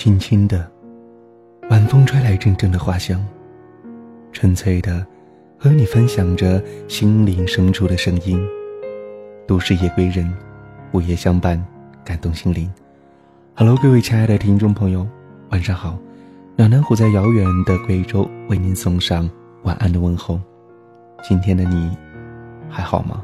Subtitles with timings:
[0.00, 0.66] 轻轻的，
[1.68, 3.22] 晚风吹来阵阵的花香，
[4.32, 5.06] 纯粹的，
[5.58, 8.42] 和你分享着心灵深处的声音。
[9.46, 10.32] 都市夜归人，
[10.92, 11.62] 午夜相伴，
[12.02, 12.72] 感动心灵。
[13.54, 15.06] Hello，各位亲爱的听众朋友，
[15.50, 15.98] 晚上好。
[16.56, 19.28] 暖暖虎在遥远的贵州为您送上
[19.64, 20.40] 晚安的问候。
[21.22, 21.94] 今天的你
[22.70, 23.22] 还好吗？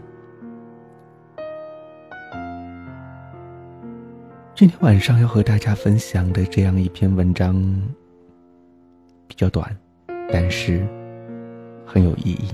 [4.56, 7.54] 今天晚上要和大家分享的这样一篇文章，
[9.26, 9.70] 比较短，
[10.32, 10.82] 但是
[11.84, 12.48] 很有意义。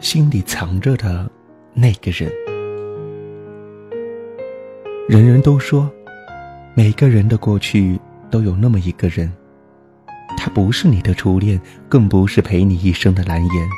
[0.00, 1.30] 心里藏着的
[1.72, 2.28] 那个人，
[5.08, 5.88] 人人都说，
[6.74, 7.96] 每个人的过去
[8.32, 9.32] 都有那么一个人，
[10.36, 13.68] 他不是你的初恋，更不是陪你一生的蓝颜，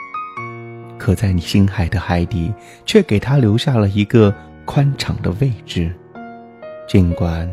[0.96, 2.50] 可在你心海的海底，
[2.86, 4.34] 却给他留下了一个。
[4.64, 5.92] 宽敞的位置，
[6.88, 7.48] 尽管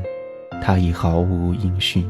[0.61, 2.09] 他已毫无音讯。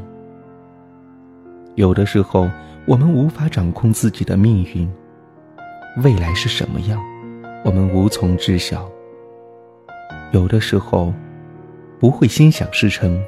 [1.75, 2.49] 有的时候，
[2.85, 4.89] 我们无法掌控自己的命运，
[6.03, 7.01] 未来是什么样，
[7.65, 8.89] 我们无从知晓。
[10.31, 11.13] 有的时候，
[11.99, 13.21] 不会心想事成。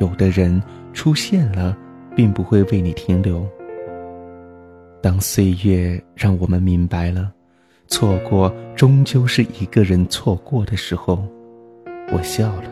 [0.00, 1.76] 有的人出现了，
[2.14, 3.46] 并不会为你停留。
[5.02, 7.32] 当岁月让我们明白了。
[7.88, 11.26] 错过终究是一个人错过的时候，
[12.12, 12.70] 我笑了，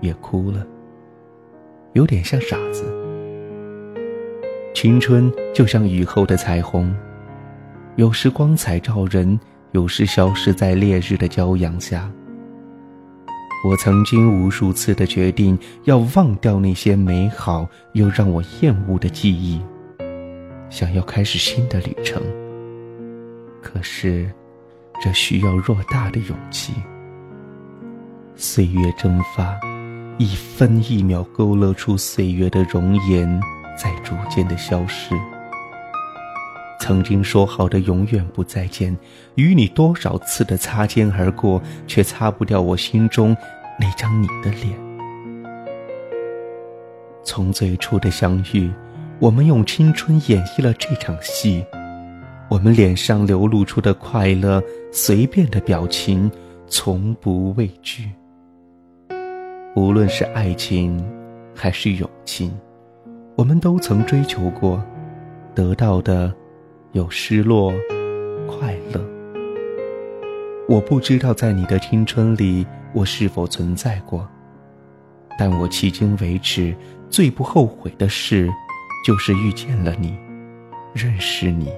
[0.00, 0.66] 也哭了，
[1.92, 2.84] 有点像傻子。
[4.74, 6.94] 青春就像雨后的彩虹，
[7.94, 9.38] 有时光彩照人，
[9.70, 12.10] 有时消失在烈日的骄阳下。
[13.66, 19.62] 我曾经无数次的决定要忘掉那些美好又让我厌恶的记忆，
[20.68, 22.20] 想要开始新的旅程。
[23.64, 24.30] 可是，
[25.02, 26.74] 这需要偌大的勇气。
[28.36, 29.58] 岁月蒸发，
[30.18, 33.40] 一分一秒勾勒出岁月的容颜，
[33.74, 35.18] 在逐渐的消失。
[36.78, 38.94] 曾经说好的永远不再见，
[39.36, 43.34] 与你多少次的擦肩而过，却擦不掉我心中
[43.80, 44.78] 那张你的脸。
[47.24, 48.70] 从最初的相遇，
[49.18, 51.64] 我们用青春演绎了这场戏。
[52.48, 54.62] 我们脸上流露出的快乐，
[54.92, 56.30] 随便的表情，
[56.66, 58.10] 从不畏惧。
[59.74, 61.04] 无论是爱情，
[61.54, 62.56] 还是友情，
[63.36, 64.80] 我们都曾追求过，
[65.54, 66.32] 得到的
[66.92, 67.72] 有失落、
[68.46, 69.04] 快乐。
[70.68, 74.28] 我不知道在你的青春里，我是否存在过，
[75.38, 76.74] 但我迄今为止
[77.10, 78.48] 最不后悔的事，
[79.04, 80.16] 就是遇见了你，
[80.94, 81.72] 认识你。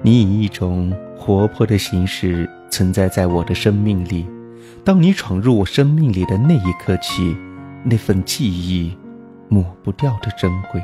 [0.00, 4.26] 你以一种活泼的形式存在在我的生命里，
[4.84, 7.36] 当你闯入我生命里的那一刻起，
[7.82, 8.96] 那份记忆
[9.48, 10.80] 抹不掉的珍贵。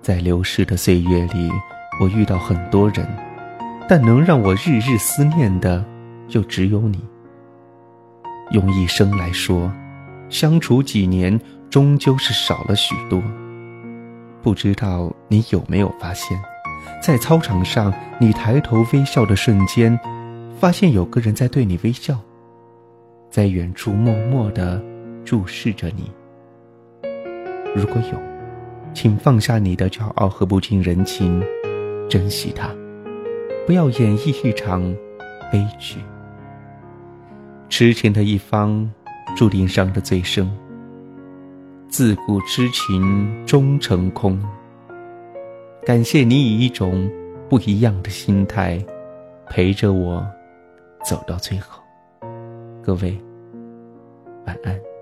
[0.00, 1.50] 在流逝的岁月里，
[2.00, 3.04] 我遇到很多人，
[3.88, 5.84] 但能让我日日思念的，
[6.28, 7.04] 就只有你。
[8.52, 9.72] 用一生来说，
[10.28, 13.20] 相处几年，终究是少了许多。
[14.42, 16.38] 不知道你有没有发现？
[17.00, 19.98] 在操场上，你抬头微笑的瞬间，
[20.58, 22.18] 发现有个人在对你微笑，
[23.30, 24.82] 在远处默默的
[25.24, 26.10] 注视着你。
[27.74, 28.18] 如果有，
[28.94, 31.42] 请放下你的骄傲和不近人情，
[32.08, 32.70] 珍惜他，
[33.66, 34.82] 不要演绎一场
[35.52, 35.98] 悲剧。
[37.68, 38.90] 痴情的一方，
[39.36, 40.50] 注定伤得最深。
[41.88, 44.40] 自古痴情终成空。
[45.86, 47.08] 感谢你以一种
[47.48, 48.84] 不一样的心态
[49.48, 50.26] 陪着我
[51.04, 51.80] 走到最后。
[52.82, 53.16] 各位
[54.44, 54.95] 晚安。